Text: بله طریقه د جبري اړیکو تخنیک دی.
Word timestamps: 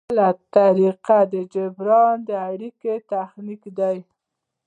بله 0.09 0.29
طریقه 0.55 1.19
د 1.31 1.33
جبري 1.53 2.35
اړیکو 2.49 2.91
تخنیک 3.11 3.61
دی. 3.77 3.97